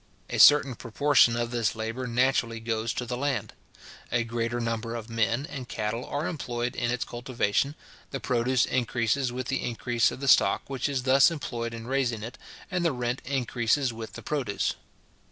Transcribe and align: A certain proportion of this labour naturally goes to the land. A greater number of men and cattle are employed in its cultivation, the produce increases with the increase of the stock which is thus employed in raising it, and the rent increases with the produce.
A 0.31 0.39
certain 0.39 0.73
proportion 0.73 1.35
of 1.35 1.51
this 1.51 1.75
labour 1.75 2.07
naturally 2.07 2.59
goes 2.59 2.91
to 2.95 3.05
the 3.05 3.15
land. 3.15 3.53
A 4.11 4.23
greater 4.23 4.59
number 4.59 4.95
of 4.95 5.11
men 5.11 5.45
and 5.45 5.69
cattle 5.69 6.03
are 6.07 6.25
employed 6.25 6.75
in 6.75 6.89
its 6.89 7.05
cultivation, 7.05 7.75
the 8.09 8.19
produce 8.19 8.65
increases 8.65 9.31
with 9.31 9.45
the 9.45 9.61
increase 9.63 10.09
of 10.09 10.19
the 10.19 10.27
stock 10.27 10.63
which 10.67 10.89
is 10.89 11.03
thus 11.03 11.29
employed 11.29 11.75
in 11.75 11.85
raising 11.85 12.23
it, 12.23 12.39
and 12.71 12.83
the 12.83 12.91
rent 12.93 13.21
increases 13.25 13.93
with 13.93 14.13
the 14.13 14.23
produce. 14.23 14.73